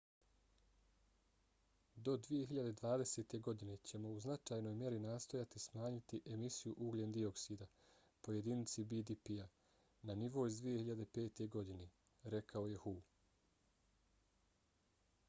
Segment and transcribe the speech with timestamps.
[2.07, 3.39] do 2020.
[3.47, 7.67] godine ćemo u značajnoj mjeri nastojati smanjiti emisiju ugljen dioksida
[8.21, 9.47] po jedinici bdp-a
[10.01, 11.47] na nivo iz 2005.
[11.57, 11.89] godine,
[12.37, 12.95] rekao je hu